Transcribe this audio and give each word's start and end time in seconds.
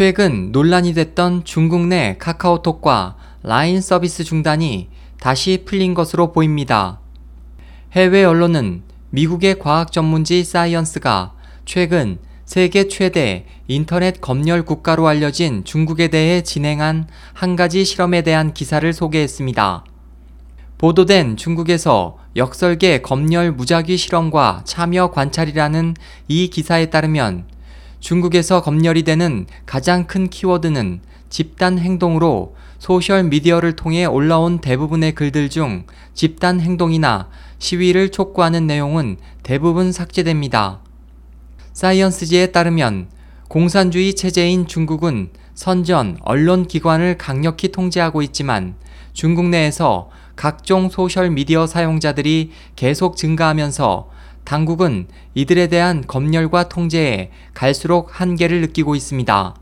최근 0.00 0.50
논란이 0.50 0.94
됐던 0.94 1.44
중국 1.44 1.86
내 1.86 2.16
카카오톡과 2.18 3.16
라인 3.42 3.82
서비스 3.82 4.24
중단이 4.24 4.88
다시 5.20 5.64
풀린 5.66 5.92
것으로 5.92 6.32
보입니다. 6.32 7.00
해외 7.92 8.24
언론은 8.24 8.80
미국의 9.10 9.58
과학 9.58 9.92
전문지 9.92 10.42
사이언스가 10.42 11.34
최근 11.66 12.16
세계 12.46 12.88
최대 12.88 13.44
인터넷 13.68 14.22
검열 14.22 14.64
국가로 14.64 15.06
알려진 15.06 15.64
중국에 15.64 16.08
대해 16.08 16.40
진행한 16.40 17.06
한 17.34 17.54
가지 17.54 17.84
실험에 17.84 18.22
대한 18.22 18.54
기사를 18.54 18.90
소개했습니다. 18.90 19.84
보도된 20.78 21.36
중국에서 21.36 22.16
역설계 22.36 23.02
검열 23.02 23.52
무작위 23.52 23.98
실험과 23.98 24.62
참여 24.64 25.10
관찰이라는 25.10 25.94
이 26.28 26.48
기사에 26.48 26.86
따르면 26.86 27.59
중국에서 28.00 28.62
검열이 28.62 29.02
되는 29.04 29.46
가장 29.66 30.06
큰 30.06 30.28
키워드는 30.28 31.00
집단 31.28 31.78
행동으로 31.78 32.56
소셜 32.78 33.24
미디어를 33.24 33.76
통해 33.76 34.06
올라온 34.06 34.58
대부분의 34.58 35.14
글들 35.14 35.50
중 35.50 35.84
집단 36.14 36.60
행동이나 36.60 37.28
시위를 37.58 38.10
촉구하는 38.10 38.66
내용은 38.66 39.18
대부분 39.42 39.92
삭제됩니다. 39.92 40.80
사이언스지에 41.74 42.48
따르면 42.48 43.08
공산주의 43.48 44.14
체제인 44.14 44.66
중국은 44.66 45.30
선전 45.54 46.18
언론 46.22 46.66
기관을 46.66 47.18
강력히 47.18 47.68
통제하고 47.68 48.22
있지만 48.22 48.74
중국 49.12 49.46
내에서 49.48 50.08
각종 50.36 50.88
소셜 50.88 51.30
미디어 51.30 51.66
사용자들이 51.66 52.50
계속 52.76 53.16
증가하면서 53.16 54.08
당국은 54.50 55.06
이들에 55.34 55.68
대한 55.68 56.02
검열과 56.04 56.68
통제에 56.68 57.30
갈수록 57.54 58.20
한계를 58.20 58.60
느끼고 58.62 58.96
있습니다. 58.96 59.54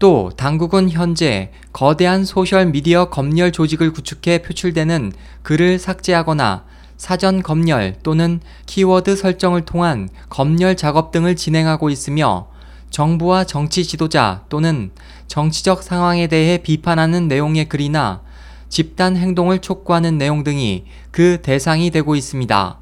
또 0.00 0.32
당국은 0.36 0.90
현재 0.90 1.52
거대한 1.72 2.24
소셜 2.24 2.66
미디어 2.66 3.10
검열 3.10 3.52
조직을 3.52 3.92
구축해 3.92 4.42
표출되는 4.42 5.12
글을 5.44 5.78
삭제하거나 5.78 6.64
사전 6.96 7.44
검열 7.44 7.98
또는 8.02 8.40
키워드 8.66 9.14
설정을 9.14 9.64
통한 9.66 10.08
검열 10.30 10.76
작업 10.76 11.12
등을 11.12 11.36
진행하고 11.36 11.88
있으며 11.88 12.48
정부와 12.90 13.44
정치 13.44 13.84
지도자 13.84 14.42
또는 14.48 14.90
정치적 15.28 15.84
상황에 15.84 16.26
대해 16.26 16.58
비판하는 16.58 17.28
내용의 17.28 17.68
글이나 17.68 18.20
집단 18.68 19.16
행동을 19.16 19.60
촉구하는 19.60 20.18
내용 20.18 20.42
등이 20.42 20.86
그 21.12 21.38
대상이 21.40 21.92
되고 21.92 22.16
있습니다. 22.16 22.81